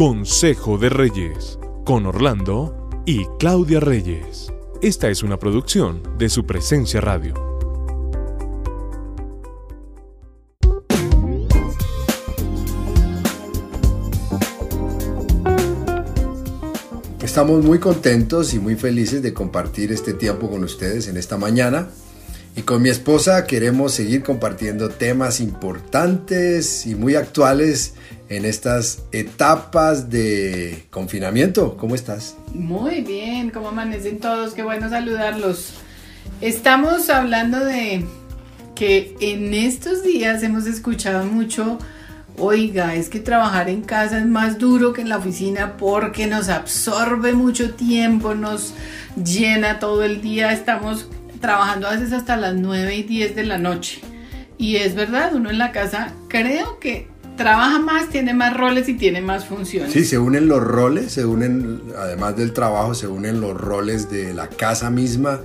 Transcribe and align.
Consejo 0.00 0.78
de 0.78 0.88
Reyes, 0.88 1.58
con 1.84 2.06
Orlando 2.06 2.88
y 3.04 3.26
Claudia 3.38 3.80
Reyes. 3.80 4.50
Esta 4.80 5.10
es 5.10 5.22
una 5.22 5.38
producción 5.38 6.16
de 6.16 6.30
su 6.30 6.46
presencia 6.46 7.02
radio. 7.02 7.34
Estamos 17.22 17.62
muy 17.62 17.78
contentos 17.78 18.54
y 18.54 18.58
muy 18.58 18.76
felices 18.76 19.20
de 19.20 19.34
compartir 19.34 19.92
este 19.92 20.14
tiempo 20.14 20.48
con 20.48 20.64
ustedes 20.64 21.08
en 21.08 21.18
esta 21.18 21.36
mañana. 21.36 21.90
Y 22.60 22.62
con 22.62 22.82
mi 22.82 22.90
esposa 22.90 23.46
queremos 23.46 23.94
seguir 23.94 24.22
compartiendo 24.22 24.90
temas 24.90 25.40
importantes 25.40 26.86
y 26.86 26.94
muy 26.94 27.14
actuales 27.14 27.94
en 28.28 28.44
estas 28.44 29.04
etapas 29.12 30.10
de 30.10 30.84
confinamiento. 30.90 31.78
¿Cómo 31.78 31.94
estás? 31.94 32.36
Muy 32.52 33.00
bien, 33.00 33.48
¿cómo 33.48 33.68
amanecen 33.68 34.18
todos? 34.18 34.52
Qué 34.52 34.62
bueno 34.62 34.90
saludarlos. 34.90 35.72
Estamos 36.42 37.08
hablando 37.08 37.64
de 37.64 38.04
que 38.74 39.16
en 39.20 39.54
estos 39.54 40.02
días 40.02 40.42
hemos 40.42 40.66
escuchado 40.66 41.24
mucho, 41.24 41.78
oiga, 42.36 42.94
es 42.94 43.08
que 43.08 43.20
trabajar 43.20 43.70
en 43.70 43.80
casa 43.80 44.18
es 44.18 44.26
más 44.26 44.58
duro 44.58 44.92
que 44.92 45.00
en 45.00 45.08
la 45.08 45.16
oficina 45.16 45.78
porque 45.78 46.26
nos 46.26 46.50
absorbe 46.50 47.32
mucho 47.32 47.72
tiempo, 47.72 48.34
nos 48.34 48.74
llena 49.16 49.78
todo 49.78 50.04
el 50.04 50.20
día, 50.20 50.52
estamos 50.52 51.08
trabajando 51.40 51.88
a 51.88 51.92
veces 51.92 52.12
hasta 52.12 52.36
las 52.36 52.54
9 52.54 52.94
y 52.94 53.02
10 53.02 53.34
de 53.34 53.44
la 53.44 53.58
noche. 53.58 54.00
Y 54.58 54.76
es 54.76 54.94
verdad, 54.94 55.34
uno 55.34 55.50
en 55.50 55.58
la 55.58 55.72
casa 55.72 56.12
creo 56.28 56.78
que 56.78 57.08
trabaja 57.36 57.78
más, 57.78 58.10
tiene 58.10 58.34
más 58.34 58.54
roles 58.54 58.88
y 58.88 58.94
tiene 58.94 59.22
más 59.22 59.46
funciones. 59.46 59.92
Sí, 59.92 60.04
se 60.04 60.18
unen 60.18 60.46
los 60.46 60.62
roles, 60.62 61.12
se 61.12 61.24
unen, 61.24 61.82
además 61.96 62.36
del 62.36 62.52
trabajo, 62.52 62.94
se 62.94 63.06
unen 63.06 63.40
los 63.40 63.58
roles 63.58 64.10
de 64.10 64.34
la 64.34 64.48
casa 64.48 64.90
misma, 64.90 65.40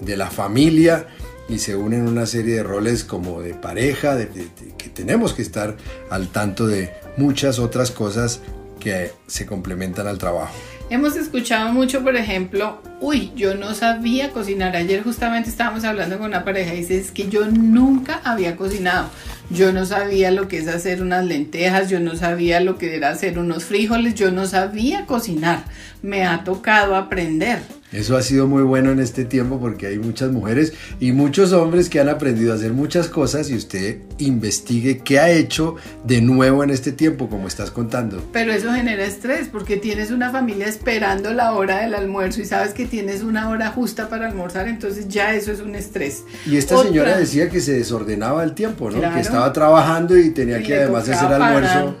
de 0.00 0.16
la 0.16 0.28
familia 0.28 1.06
y 1.48 1.60
se 1.60 1.76
unen 1.76 2.08
una 2.08 2.26
serie 2.26 2.56
de 2.56 2.62
roles 2.64 3.04
como 3.04 3.40
de 3.40 3.54
pareja, 3.54 4.16
de, 4.16 4.28
que 4.76 4.88
tenemos 4.88 5.32
que 5.32 5.42
estar 5.42 5.76
al 6.10 6.28
tanto 6.28 6.66
de 6.66 6.92
muchas 7.16 7.60
otras 7.60 7.92
cosas 7.92 8.40
que 8.80 9.12
se 9.28 9.46
complementan 9.46 10.08
al 10.08 10.18
trabajo. 10.18 10.52
Hemos 10.90 11.16
escuchado 11.16 11.72
mucho, 11.72 12.02
por 12.02 12.16
ejemplo, 12.16 12.80
uy, 13.00 13.32
yo 13.36 13.54
no 13.54 13.74
sabía 13.74 14.30
cocinar. 14.30 14.76
Ayer 14.76 15.02
justamente 15.02 15.50
estábamos 15.50 15.84
hablando 15.84 16.18
con 16.18 16.28
una 16.28 16.44
pareja 16.44 16.74
y 16.74 16.78
dice, 16.78 16.98
es 16.98 17.10
que 17.10 17.28
yo 17.28 17.46
nunca 17.46 18.20
había 18.24 18.56
cocinado. 18.56 19.10
Yo 19.50 19.72
no 19.72 19.86
sabía 19.86 20.30
lo 20.30 20.48
que 20.48 20.58
es 20.58 20.68
hacer 20.68 21.02
unas 21.02 21.24
lentejas, 21.24 21.88
yo 21.88 22.00
no 22.00 22.16
sabía 22.16 22.60
lo 22.60 22.78
que 22.78 22.96
era 22.96 23.10
hacer 23.10 23.38
unos 23.38 23.64
frijoles, 23.64 24.14
yo 24.14 24.30
no 24.32 24.46
sabía 24.46 25.06
cocinar. 25.06 25.64
Me 26.02 26.24
ha 26.24 26.42
tocado 26.42 26.96
aprender. 26.96 27.60
Eso 27.96 28.14
ha 28.14 28.20
sido 28.20 28.46
muy 28.46 28.62
bueno 28.62 28.90
en 28.90 29.00
este 29.00 29.24
tiempo 29.24 29.58
porque 29.58 29.86
hay 29.86 29.98
muchas 29.98 30.30
mujeres 30.30 30.74
y 31.00 31.12
muchos 31.12 31.54
hombres 31.54 31.88
que 31.88 31.98
han 31.98 32.10
aprendido 32.10 32.52
a 32.52 32.56
hacer 32.56 32.74
muchas 32.74 33.08
cosas 33.08 33.48
y 33.48 33.56
usted 33.56 34.00
investigue 34.18 34.98
qué 34.98 35.18
ha 35.18 35.30
hecho 35.30 35.76
de 36.04 36.20
nuevo 36.20 36.62
en 36.62 36.68
este 36.68 36.92
tiempo, 36.92 37.30
como 37.30 37.48
estás 37.48 37.70
contando. 37.70 38.22
Pero 38.34 38.52
eso 38.52 38.70
genera 38.70 39.02
estrés 39.02 39.48
porque 39.48 39.78
tienes 39.78 40.10
una 40.10 40.30
familia 40.30 40.66
esperando 40.66 41.32
la 41.32 41.54
hora 41.54 41.78
del 41.78 41.94
almuerzo 41.94 42.42
y 42.42 42.44
sabes 42.44 42.74
que 42.74 42.84
tienes 42.84 43.22
una 43.22 43.48
hora 43.48 43.70
justa 43.70 44.10
para 44.10 44.28
almorzar, 44.28 44.68
entonces 44.68 45.08
ya 45.08 45.34
eso 45.34 45.50
es 45.50 45.60
un 45.60 45.74
estrés. 45.74 46.24
Y 46.44 46.58
esta 46.58 46.76
señora 46.82 47.16
decía 47.16 47.48
que 47.48 47.62
se 47.62 47.72
desordenaba 47.72 48.44
el 48.44 48.52
tiempo, 48.52 48.90
¿no? 48.90 49.00
Que 49.14 49.20
estaba 49.20 49.50
trabajando 49.54 50.18
y 50.18 50.32
tenía 50.32 50.62
que 50.62 50.76
además 50.76 51.08
hacer 51.08 51.32
almuerzo 51.32 51.96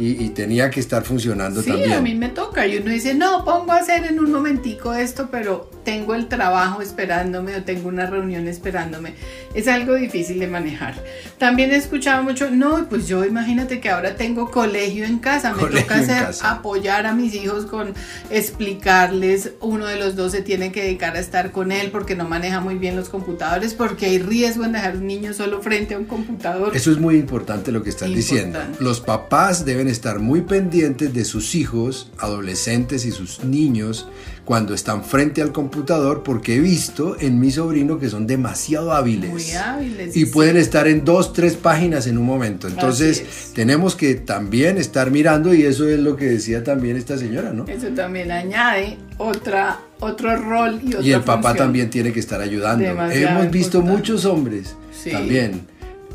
y, 0.00 0.28
tenía 0.30 0.70
que 0.70 0.80
estar 0.80 1.04
funcionando 1.04 1.62
también. 1.62 1.88
Sí, 1.88 1.92
a 1.92 2.00
mí 2.00 2.14
me 2.14 2.30
toca. 2.30 2.66
Y 2.66 2.78
uno 2.78 2.90
dice, 2.90 3.14
no, 3.14 3.44
pongo 3.44 3.72
a 3.72 3.76
hacer 3.76 4.04
en 4.04 4.18
un 4.18 4.32
momentico 4.32 4.94
esto, 4.94 5.28
pero 5.30 5.70
tengo 5.84 6.14
el 6.14 6.28
trabajo 6.28 6.82
esperándome 6.82 7.56
o 7.56 7.62
tengo 7.62 7.88
una 7.88 8.06
reunión 8.06 8.48
esperándome. 8.48 9.14
Es 9.54 9.68
algo 9.68 9.94
difícil 9.94 10.38
de 10.38 10.46
manejar. 10.46 10.94
También 11.38 11.72
he 11.72 11.76
escuchado 11.76 12.22
mucho, 12.22 12.50
no, 12.50 12.88
pues 12.88 13.08
yo 13.08 13.24
imagínate 13.24 13.80
que 13.80 13.90
ahora 13.90 14.16
tengo 14.16 14.50
colegio 14.50 15.04
en 15.04 15.18
casa, 15.18 15.54
me 15.54 15.64
toca 15.64 15.96
hacer, 15.96 16.28
apoyar 16.42 17.06
a 17.06 17.14
mis 17.14 17.34
hijos 17.34 17.66
con 17.66 17.94
explicarles, 18.30 19.52
uno 19.60 19.86
de 19.86 19.96
los 19.96 20.16
dos 20.16 20.32
se 20.32 20.42
tiene 20.42 20.72
que 20.72 20.82
dedicar 20.82 21.16
a 21.16 21.20
estar 21.20 21.52
con 21.52 21.72
él 21.72 21.90
porque 21.90 22.14
no 22.14 22.28
maneja 22.28 22.60
muy 22.60 22.76
bien 22.76 22.96
los 22.96 23.08
computadores, 23.08 23.74
porque 23.74 24.06
hay 24.06 24.18
riesgo 24.18 24.64
en 24.64 24.72
dejar 24.72 24.96
un 24.96 25.06
niño 25.06 25.32
solo 25.32 25.60
frente 25.62 25.94
a 25.94 25.98
un 25.98 26.04
computador. 26.04 26.76
Eso 26.76 26.90
es 26.90 26.98
muy 26.98 27.16
importante 27.16 27.72
lo 27.72 27.82
que 27.82 27.90
estás 27.90 28.08
diciendo. 28.08 28.60
Los 28.78 29.00
papás 29.00 29.64
deben 29.64 29.88
estar 29.88 30.18
muy 30.18 30.42
pendientes 30.42 31.12
de 31.12 31.24
sus 31.24 31.54
hijos, 31.54 32.10
adolescentes 32.18 33.04
y 33.04 33.10
sus 33.10 33.44
niños 33.44 34.06
cuando 34.50 34.74
están 34.74 35.04
frente 35.04 35.42
al 35.42 35.52
computador 35.52 36.24
porque 36.24 36.56
he 36.56 36.58
visto 36.58 37.16
en 37.20 37.38
mi 37.38 37.52
sobrino 37.52 38.00
que 38.00 38.10
son 38.10 38.26
demasiado 38.26 38.92
hábiles. 38.92 39.30
Muy 39.30 39.52
hábiles. 39.52 40.16
Y 40.16 40.26
pueden 40.26 40.56
estar 40.56 40.88
en 40.88 41.04
dos, 41.04 41.32
tres 41.32 41.54
páginas 41.54 42.08
en 42.08 42.18
un 42.18 42.26
momento. 42.26 42.66
Entonces 42.66 43.52
tenemos 43.54 43.94
que 43.94 44.16
también 44.16 44.76
estar 44.76 45.12
mirando 45.12 45.54
y 45.54 45.62
eso 45.62 45.88
es 45.88 46.00
lo 46.00 46.16
que 46.16 46.24
decía 46.24 46.64
también 46.64 46.96
esta 46.96 47.16
señora, 47.16 47.52
¿no? 47.52 47.64
Eso 47.68 47.90
también 47.90 48.32
añade 48.32 48.98
otra, 49.18 49.82
otro 50.00 50.34
rol 50.34 50.80
y 50.84 50.94
otra 50.94 51.06
Y 51.06 51.12
el 51.12 51.22
papá 51.22 51.54
también 51.54 51.88
tiene 51.88 52.12
que 52.12 52.18
estar 52.18 52.40
ayudando. 52.40 52.84
Hemos 53.08 53.52
visto 53.52 53.82
muchos 53.82 54.24
hombres 54.24 54.74
también 55.12 55.69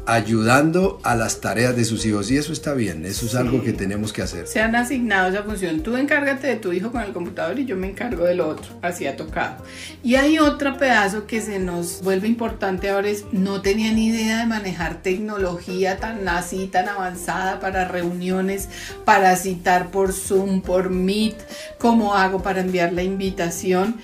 ayudando 0.06 1.00
a 1.04 1.16
las 1.16 1.42
tareas 1.42 1.76
de 1.76 1.84
sus 1.84 2.06
hijos 2.06 2.30
y 2.30 2.38
eso 2.38 2.54
está 2.54 2.74
bien, 2.74 3.06
eso 3.06 3.26
es 3.26 3.36
algo 3.36 3.64
que 3.64 3.74
tenemos 3.74 4.14
que 4.14 4.22
hacer. 4.22 4.48
Se 4.48 4.62
han 4.62 4.76
asignado 4.76 5.30
esa 5.30 5.44
función, 5.44 5.82
tú 5.82 5.98
encárgate 5.98 6.48
de 6.48 6.56
tu 6.58 6.72
hijo 6.74 6.92
con 6.92 7.02
el 7.02 7.12
computador 7.12 7.60
y 7.60 7.66
yo 7.66 7.76
me 7.76 7.90
encargo 7.90 8.26
del 8.26 8.42
otro, 8.42 8.66
así 8.82 9.08
ha 9.08 9.16
tocado. 9.16 9.64
Y 10.04 10.16
hay 10.16 10.38
otro 10.38 10.78
pedazo 10.78 11.26
que 11.26 11.42
se 11.42 11.60
nos 11.60 12.02
vuelve 12.04 12.28
importante 12.28 12.90
ahora 12.90 13.10
es, 13.10 13.26
no 13.32 13.62
tenía 13.62 13.92
ni 13.94 14.08
idea 14.08 14.40
de 14.40 14.46
manejar 14.46 15.02
tecnología 15.02 15.98
tan 15.98 16.28
así, 16.28 16.68
tan 16.68 16.88
avanzada 16.88 17.60
para 17.60 17.88
reuniones, 17.88 18.70
para 19.06 19.36
citar 19.36 19.90
por 19.90 20.14
Zoom, 20.14 20.62
por 20.62 20.90
Meet, 20.90 21.36
cómo 21.80 22.16
hago 22.16 22.44
para 22.44 22.62
enviar 22.62 22.94
la 22.94 23.04
invitación. 23.04 23.98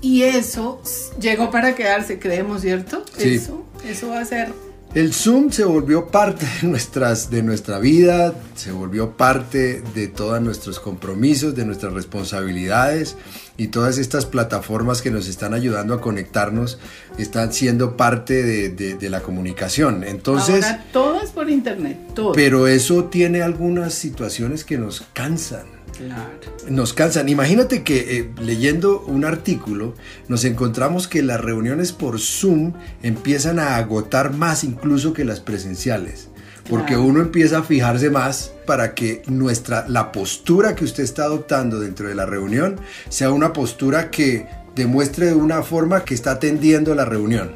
Y 0.00 0.22
eso 0.22 0.80
llegó 1.20 1.50
para 1.50 1.74
quedarse, 1.74 2.20
creemos, 2.20 2.60
¿cierto? 2.60 3.04
Eso, 3.18 3.66
eso 3.84 4.10
va 4.10 4.20
a 4.20 4.24
ser 4.24 4.52
el 4.94 5.12
Zoom 5.12 5.50
se 5.50 5.64
volvió 5.64 6.06
parte 6.06 6.46
de, 6.62 6.68
nuestras, 6.68 7.30
de 7.30 7.42
nuestra 7.42 7.78
vida, 7.78 8.34
se 8.54 8.72
volvió 8.72 9.16
parte 9.16 9.82
de 9.94 10.08
todos 10.08 10.40
nuestros 10.40 10.80
compromisos, 10.80 11.54
de 11.54 11.66
nuestras 11.66 11.92
responsabilidades 11.92 13.16
y 13.58 13.68
todas 13.68 13.98
estas 13.98 14.24
plataformas 14.24 15.02
que 15.02 15.10
nos 15.10 15.28
están 15.28 15.52
ayudando 15.52 15.92
a 15.92 16.00
conectarnos 16.00 16.78
están 17.18 17.52
siendo 17.52 17.96
parte 17.96 18.42
de, 18.42 19.10
la 19.10 19.20
comunicación. 19.20 20.04
Entonces, 20.04 20.64
Ahora 20.64 20.84
todo 20.92 21.20
es 21.20 21.30
por 21.30 21.50
internet, 21.50 21.98
todo. 22.14 22.32
Pero 22.32 22.66
eso 22.66 23.04
tiene 23.04 23.42
algunas 23.42 23.94
situaciones 23.94 24.64
que 24.64 24.78
nos 24.78 25.02
cansan. 25.12 25.77
Nos 26.68 26.92
cansan. 26.92 27.28
Imagínate 27.28 27.82
que 27.82 28.18
eh, 28.18 28.30
leyendo 28.40 29.00
un 29.00 29.24
artículo 29.24 29.94
nos 30.28 30.44
encontramos 30.44 31.08
que 31.08 31.22
las 31.22 31.40
reuniones 31.40 31.92
por 31.92 32.20
Zoom 32.20 32.74
empiezan 33.02 33.58
a 33.58 33.76
agotar 33.76 34.32
más 34.32 34.64
incluso 34.64 35.12
que 35.12 35.24
las 35.24 35.40
presenciales. 35.40 36.28
Porque 36.68 36.96
uno 36.96 37.20
empieza 37.20 37.58
a 37.58 37.62
fijarse 37.62 38.10
más 38.10 38.52
para 38.66 38.94
que 38.94 39.22
nuestra, 39.26 39.88
la 39.88 40.12
postura 40.12 40.74
que 40.74 40.84
usted 40.84 41.02
está 41.02 41.24
adoptando 41.24 41.80
dentro 41.80 42.08
de 42.08 42.14
la 42.14 42.26
reunión 42.26 42.78
sea 43.08 43.30
una 43.30 43.54
postura 43.54 44.10
que 44.10 44.46
demuestre 44.74 45.26
de 45.26 45.34
una 45.34 45.62
forma 45.62 46.04
que 46.04 46.14
está 46.14 46.32
atendiendo 46.32 46.94
la 46.94 47.06
reunión. 47.06 47.52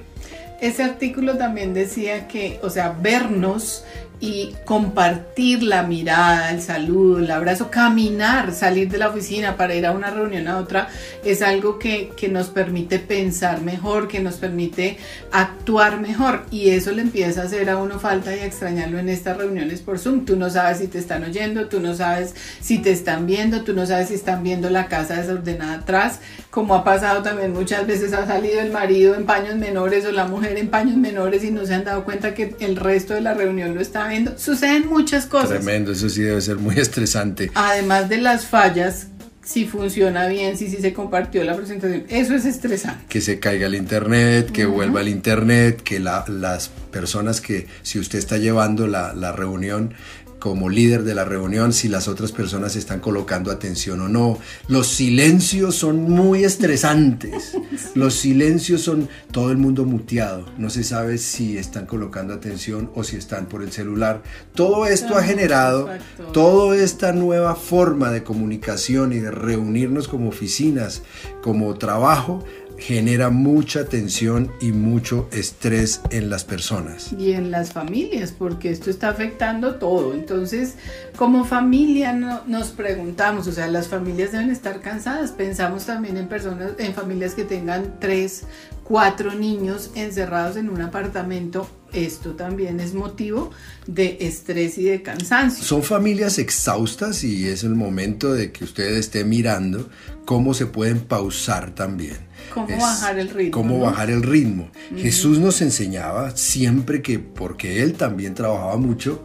Ese 0.63 0.85
artículo 0.85 1.37
también 1.37 1.75
decía 1.75 2.29
que, 2.29 2.61
o 2.63 2.71
sea, 2.71 2.97
vernos 3.03 3.85
y 4.23 4.55
compartir 4.65 5.65
la 5.65 5.83
mirada, 5.83 6.53
el 6.53 6.63
saludo, 6.63 7.19
el 7.19 7.29
abrazo, 7.29 7.73
caminar, 7.73 8.55
salir 8.55 8.89
de 8.89 8.99
la 8.99 9.09
oficina 9.09 9.57
para 9.57 9.75
ir 9.75 9.85
a 9.85 9.91
una 9.91 10.11
reunión 10.11 10.47
a 10.47 10.59
otra, 10.59 10.89
es 11.25 11.43
algo 11.43 11.77
que, 11.77 12.13
que, 12.17 12.29
nos 12.29 12.47
permite 12.47 13.01
pensar 13.01 13.63
mejor, 13.63 14.07
que 14.07 14.21
nos 14.21 14.37
permite 14.37 14.97
actuar 15.33 16.01
mejor 16.01 16.47
y 16.53 16.71
eso 16.71 16.93
le 16.93 17.03
empieza 17.03 17.43
a 17.43 17.45
hacer 17.47 17.69
a 17.69 17.79
uno 17.79 17.99
falta 17.99 18.35
y 18.35 18.39
a 18.39 18.47
extrañarlo 18.47 19.01
en 19.01 19.09
estas 19.09 19.37
reuniones 19.39 19.81
por 19.81 19.99
Zoom. 19.99 20.25
Tú 20.25 20.37
no 20.37 20.49
sabes 20.51 20.79
si 20.79 20.87
te 20.87 21.01
están 21.01 21.25
oyendo, 21.25 21.67
tú 21.67 21.81
no 21.81 21.93
sabes 21.93 22.33
si 22.61 22.79
te 22.79 22.93
están 22.93 23.27
viendo, 23.27 23.65
tú 23.65 23.75
no 23.75 23.87
sabes 23.87 24.07
si 24.07 24.15
están 24.15 24.45
viendo 24.45 24.71
la 24.71 24.87
casa 24.87 25.17
desordenada 25.17 25.75
atrás, 25.75 26.21
como 26.51 26.77
ha 26.77 26.85
pasado 26.85 27.25
también 27.25 27.53
muchas 27.53 27.89
veces 27.89 28.13
ha 28.13 28.25
salido 28.25 28.61
el 28.61 28.71
marido 28.71 29.17
en 29.17 29.27
paños 29.27 29.57
menores 29.57 30.07
o 30.07 30.13
la 30.13 30.27
mujer 30.27 30.59
en 30.59 30.69
paños 30.69 30.97
menores 30.97 31.43
y 31.43 31.51
no 31.51 31.67
se 31.67 31.75
han 31.75 31.83
dado 31.83 32.05
cuenta 32.05 32.35
que 32.35 32.55
el 32.61 32.77
resto 32.77 33.15
de 33.15 33.21
la 33.21 33.35
reunión 33.35 33.75
lo 33.75 33.81
está 33.81 34.12
Suceden 34.37 34.89
muchas 34.89 35.27
cosas. 35.27 35.51
Tremendo, 35.51 35.93
eso 35.93 36.09
sí 36.09 36.23
debe 36.23 36.41
ser 36.41 36.57
muy 36.57 36.77
estresante. 36.79 37.51
Además 37.55 38.09
de 38.09 38.19
las 38.19 38.47
fallas, 38.47 39.09
si 39.45 39.67
funciona 39.67 40.29
bien, 40.29 40.57
si, 40.57 40.69
si 40.69 40.77
se 40.77 40.93
compartió 40.93 41.43
la 41.45 41.57
presentación, 41.57 42.05
eso 42.09 42.35
es 42.35 42.45
estresante. 42.45 43.05
Que 43.09 43.21
se 43.21 43.41
caiga 43.41 43.67
el 43.67 43.75
internet, 43.75 44.51
que 44.53 44.67
vuelva 44.67 45.01
el 45.01 45.09
internet, 45.09 45.83
que 45.83 45.99
las 45.99 46.71
personas 46.91 47.41
que, 47.41 47.67
si 47.83 47.99
usted 47.99 48.19
está 48.19 48.39
llevando 48.39 48.87
la, 48.87 49.15
la 49.15 49.33
reunión, 49.33 49.95
como 50.43 50.69
líder 50.69 51.05
de 51.05 51.15
la 51.15 51.25
reunión 51.25 51.73
si 51.73 51.87
las 51.87 52.09
otras 52.09 52.33
personas 52.33 52.75
están 52.75 52.99
colocando 52.99 53.53
atención 53.53 54.01
o 54.01 54.09
no. 54.09 54.41
Los 54.67 54.89
silencios 54.89 55.77
son 55.77 56.03
muy 56.11 56.43
estresantes. 56.43 57.57
Los 57.95 58.15
silencios 58.15 58.81
son 58.81 59.09
todo 59.31 59.53
el 59.53 59.59
mundo 59.59 59.85
muteado. 59.85 60.47
No 60.59 60.69
se 60.69 60.83
sabe 60.83 61.19
si 61.19 61.59
están 61.59 61.87
colocando 61.87 62.35
atención 62.35 62.91
o 62.97 63.05
si 63.05 63.15
están 63.15 63.47
por 63.47 63.63
el 63.63 63.71
celular. 63.71 64.25
Todo 64.53 64.87
esto 64.87 65.17
ha 65.17 65.23
generado 65.23 65.89
toda 66.33 66.77
esta 66.77 67.13
nueva 67.13 67.55
forma 67.55 68.11
de 68.11 68.25
comunicación 68.25 69.13
y 69.13 69.21
de 69.21 69.31
reunirnos 69.31 70.09
como 70.09 70.29
oficinas, 70.29 71.03
como 71.41 71.73
trabajo, 71.79 72.45
genera 72.83 73.31
mucha 73.31 73.85
tensión 73.85 74.51
y 74.61 74.73
mucho 74.73 75.29
estrés 75.31 76.01
en 76.11 76.31
las 76.31 76.45
personas. 76.45 77.13
Y 77.17 77.33
en 77.33 77.53
las 77.53 77.73
familias, 77.73 78.35
porque 78.37 78.71
esto 78.71 78.91
está 78.91 79.09
afectando 79.09 79.77
todo. 79.77 80.15
Entonces, 80.15 80.75
como 81.17 81.45
familia 81.45 82.13
nos 82.13 82.71
preguntamos, 82.71 83.47
o 83.47 83.53
sea, 83.53 83.69
las 83.69 83.87
familias 83.87 84.33
deben 84.33 84.51
estar 84.51 84.81
cansadas. 84.81 85.31
Pensamos 85.31 85.87
también 85.87 86.17
en 86.17 86.27
personas, 86.27 86.73
en 86.79 86.93
familias 86.93 87.35
que 87.35 87.45
tengan 87.45 88.01
tres, 88.01 88.43
cuatro 88.83 89.33
niños 89.33 89.91
encerrados 89.95 90.57
en 90.57 90.69
un 90.69 90.81
apartamento. 90.83 91.69
Esto 91.93 92.33
también 92.33 92.81
es 92.81 92.95
motivo 92.95 93.51
de 93.87 94.19
estrés 94.21 94.79
y 94.79 94.85
de 94.85 95.03
cansancio. 95.03 95.65
Son 95.65 95.83
familias 95.83 96.39
exhaustas 96.39 97.23
y 97.25 97.49
es 97.49 97.65
el 97.65 97.75
momento 97.75 98.33
de 98.33 98.51
que 98.53 98.65
usted 98.65 98.97
esté 98.97 99.25
mirando 99.25 99.91
cómo 100.25 100.55
se 100.55 100.67
pueden 100.67 101.01
pausar 101.01 101.75
también 101.75 102.33
¿Cómo 102.53 102.77
bajar 102.77 103.19
el 103.19 103.31
ritmo? 103.31 103.53
Cómo 103.53 103.79
bajar 103.81 104.11
el 104.11 104.23
ritmo. 104.23 104.71
Jesús 104.97 105.39
nos 105.39 105.63
enseñaba 105.63 106.37
siempre 106.37 107.03
que, 107.03 107.19
porque 107.19 107.83
Él 107.83 107.95
también 107.95 108.35
trabajaba 108.35 108.77
mucho, 108.77 109.25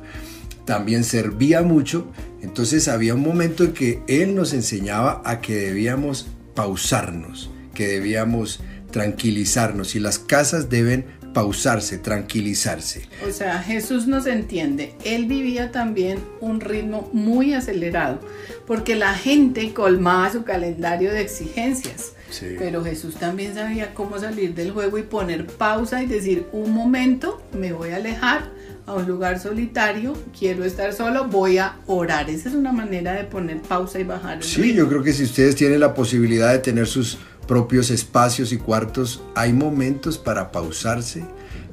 también 0.65 1.03
servía 1.03 1.61
mucho, 1.61 2.07
entonces 2.41 2.87
había 2.87 3.15
un 3.15 3.21
momento 3.21 3.63
en 3.65 3.73
que 3.73 4.01
Él 4.07 4.35
nos 4.35 4.53
enseñaba 4.53 5.21
a 5.25 5.41
que 5.41 5.55
debíamos 5.55 6.27
pausarnos, 6.55 7.49
que 7.73 7.87
debíamos 7.87 8.61
tranquilizarnos 8.91 9.95
y 9.95 9.99
las 9.99 10.19
casas 10.19 10.69
deben 10.69 11.05
pausarse, 11.37 11.99
tranquilizarse. 11.99 13.03
O 13.27 13.31
sea, 13.31 13.59
Jesús 13.59 14.07
nos 14.07 14.25
entiende. 14.25 14.95
Él 15.03 15.27
vivía 15.27 15.71
también 15.71 16.17
un 16.41 16.59
ritmo 16.61 17.11
muy 17.13 17.53
acelerado, 17.53 18.19
porque 18.65 18.95
la 18.95 19.13
gente 19.13 19.71
colmaba 19.71 20.31
su 20.31 20.43
calendario 20.43 21.11
de 21.11 21.21
exigencias. 21.21 22.13
Pero 22.57 22.83
Jesús 22.83 23.17
también 23.17 23.53
sabía 23.53 23.93
cómo 23.93 24.17
salir 24.17 24.55
del 24.55 24.71
juego 24.71 24.97
y 24.97 25.03
poner 25.03 25.45
pausa 25.45 26.01
y 26.01 26.07
decir, 26.07 26.47
un 26.53 26.71
momento, 26.71 27.39
me 27.53 27.71
voy 27.71 27.91
a 27.91 27.97
alejar 27.97 28.49
a 28.87 28.95
un 28.95 29.05
lugar 29.05 29.39
solitario, 29.39 30.17
quiero 30.37 30.63
estar 30.63 30.91
solo, 30.91 31.25
voy 31.25 31.59
a 31.59 31.75
orar. 31.85 32.31
Esa 32.31 32.49
es 32.49 32.55
una 32.55 32.71
manera 32.71 33.13
de 33.13 33.25
poner 33.25 33.61
pausa 33.61 33.99
y 33.99 34.05
bajar. 34.05 34.37
El 34.37 34.43
sí, 34.43 34.73
yo 34.73 34.89
creo 34.89 35.03
que 35.03 35.13
si 35.13 35.23
ustedes 35.23 35.55
tienen 35.55 35.81
la 35.81 35.93
posibilidad 35.93 36.51
de 36.51 36.59
tener 36.59 36.87
sus 36.87 37.19
propios 37.47 37.89
espacios 37.89 38.51
y 38.51 38.57
cuartos, 38.57 39.21
hay 39.35 39.53
momentos 39.53 40.17
para 40.17 40.51
pausarse, 40.51 41.25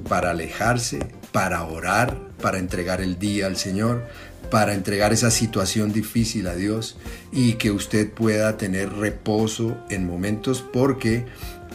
para 0.08 0.30
alejarse, 0.30 1.00
para 1.32 1.64
orar, 1.64 2.16
para 2.40 2.58
entregar 2.58 3.00
el 3.00 3.18
día 3.18 3.46
al 3.46 3.56
Señor, 3.56 4.04
para 4.50 4.74
entregar 4.74 5.12
esa 5.12 5.30
situación 5.30 5.92
difícil 5.92 6.46
a 6.46 6.54
Dios 6.54 6.96
y 7.32 7.54
que 7.54 7.70
usted 7.70 8.10
pueda 8.10 8.56
tener 8.56 8.92
reposo 8.92 9.76
en 9.90 10.06
momentos 10.06 10.62
porque 10.62 11.26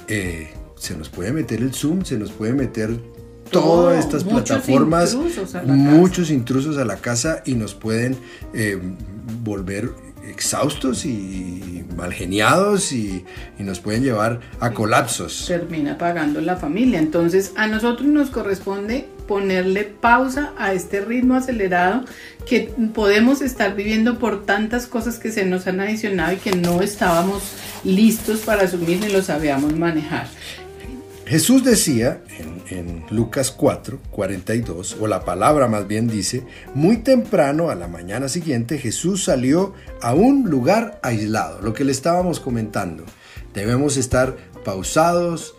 eh, 0.08 0.54
se 0.78 0.96
nos 0.96 1.10
puede 1.10 1.34
meter 1.34 1.60
el 1.62 1.74
Zoom, 1.74 2.06
se 2.06 2.18
nos 2.18 2.32
puede 2.32 2.54
meter 2.54 3.00
todas 3.52 4.00
estas 4.06 4.24
plataformas, 4.24 5.18
muchos 5.66 6.30
intrusos 6.30 6.78
a 6.78 6.86
la 6.86 6.98
casa 6.98 7.42
y 7.46 7.56
nos 7.56 7.74
pueden 7.74 8.18
eh, 8.54 8.80
volver 9.44 9.92
exhaustos 10.28 11.06
y 11.06 11.86
mal 11.96 12.14
geniados 12.14 12.92
y, 12.92 13.26
nos 13.60 13.80
pueden 13.80 14.04
llevar 14.04 14.40
a 14.60 14.72
colapsos. 14.72 15.46
Termina 15.48 15.98
pagando 15.98 16.42
la 16.42 16.56
familia. 16.56 16.98
Entonces 16.98 17.52
a 17.56 17.68
nosotros 17.68 18.08
nos 18.08 18.30
corresponde 18.30 19.08
ponerle 19.28 19.84
pausa 19.84 20.54
a 20.58 20.74
este 20.74 21.02
ritmo 21.02 21.36
acelerado 21.36 22.06
que 22.48 22.74
podemos 22.96 23.42
estar 23.42 23.76
viviendo 23.76 24.18
por 24.18 24.46
tantas 24.46 24.88
cosas 24.88 25.20
que 25.20 25.32
se 25.32 25.46
nos 25.46 25.68
han 25.68 25.82
adicionado 25.82 26.34
y 26.34 26.38
que 26.38 26.56
no 26.56 26.82
estábamos 26.82 27.44
listos 27.84 28.40
para 28.40 28.64
asumir 28.64 29.00
ni 29.02 29.10
lo 29.10 29.22
sabíamos 29.22 29.76
manejar. 29.76 30.28
Jesús 31.30 31.64
decía 31.64 32.24
en, 32.72 33.06
Lucas 33.12 33.52
4, 33.52 34.00
42, 34.10 34.98
o 35.00 35.06
la 35.06 35.24
palabra 35.24 35.68
más 35.68 35.88
bien 35.88 36.08
dice, 36.08 36.44
muy 36.74 36.98
temprano 36.98 37.70
a 37.70 37.76
la 37.76 37.88
mañana 37.88 38.28
siguiente 38.28 38.80
Jesús 38.80 39.26
salió 39.26 39.76
a 40.02 40.16
un 40.16 40.50
lugar 40.50 41.00
aislado, 41.04 41.62
lo 41.62 41.76
que 41.76 41.84
le 41.84 41.92
estábamos 41.92 42.40
comentando. 42.40 43.04
Debemos 43.54 43.96
estar 43.96 44.38
pausados, 44.66 45.54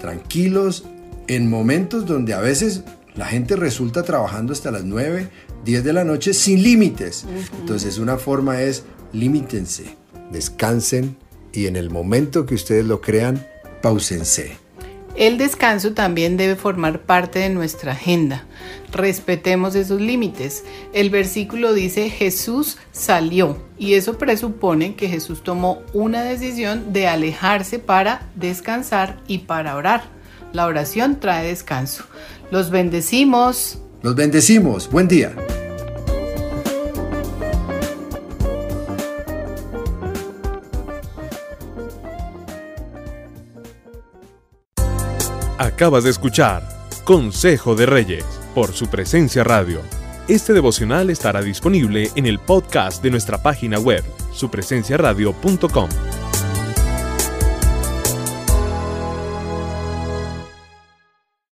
tranquilos, 0.00 0.84
en 1.26 1.50
momentos 1.50 2.06
donde 2.06 2.32
a 2.32 2.40
veces 2.40 2.84
la 3.16 3.26
gente 3.26 3.56
resulta 3.56 4.04
trabajando 4.04 4.52
hasta 4.52 4.70
las 4.70 4.84
9, 4.84 5.28
10 5.64 5.82
de 5.82 5.92
la 5.92 6.04
noche 6.04 6.34
sin 6.34 6.62
límites. 6.62 7.24
Entonces 7.58 7.98
una 7.98 8.16
forma 8.16 8.62
es 8.62 8.84
limítense, 9.12 9.96
descansen 10.30 11.16
y 11.52 11.66
en 11.66 11.74
el 11.74 11.90
momento 11.90 12.46
que 12.46 12.54
ustedes 12.54 12.86
lo 12.86 13.00
crean, 13.00 13.44
pausense. 13.82 14.65
El 15.16 15.38
descanso 15.38 15.92
también 15.92 16.36
debe 16.36 16.56
formar 16.56 17.00
parte 17.00 17.38
de 17.38 17.48
nuestra 17.48 17.92
agenda. 17.92 18.44
Respetemos 18.92 19.74
esos 19.74 19.98
límites. 19.98 20.64
El 20.92 21.08
versículo 21.08 21.72
dice 21.72 22.10
Jesús 22.10 22.76
salió 22.92 23.56
y 23.78 23.94
eso 23.94 24.18
presupone 24.18 24.94
que 24.94 25.08
Jesús 25.08 25.42
tomó 25.42 25.82
una 25.94 26.22
decisión 26.22 26.92
de 26.92 27.08
alejarse 27.08 27.78
para 27.78 28.28
descansar 28.34 29.22
y 29.26 29.38
para 29.38 29.76
orar. 29.76 30.04
La 30.52 30.66
oración 30.66 31.18
trae 31.18 31.46
descanso. 31.46 32.04
Los 32.50 32.70
bendecimos. 32.70 33.78
Los 34.02 34.16
bendecimos. 34.16 34.90
Buen 34.90 35.08
día. 35.08 35.34
Acabas 45.58 46.04
de 46.04 46.10
escuchar 46.10 46.68
Consejo 47.04 47.74
de 47.74 47.86
Reyes 47.86 48.24
por 48.54 48.72
su 48.72 48.88
presencia 48.88 49.42
radio. 49.42 49.80
Este 50.28 50.52
devocional 50.52 51.08
estará 51.08 51.40
disponible 51.40 52.10
en 52.14 52.26
el 52.26 52.38
podcast 52.38 53.02
de 53.02 53.10
nuestra 53.10 53.42
página 53.42 53.78
web, 53.78 54.04
supresenciaradio.com. 54.32 56.15